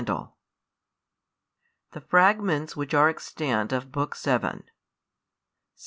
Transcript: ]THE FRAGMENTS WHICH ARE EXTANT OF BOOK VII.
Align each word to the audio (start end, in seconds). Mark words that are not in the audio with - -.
]THE 1.91 2.01
FRAGMENTS 2.01 2.75
WHICH 2.75 2.95
ARE 2.95 3.07
EXTANT 3.09 3.71
OF 3.71 3.91
BOOK 3.91 4.17
VII. 4.17 4.63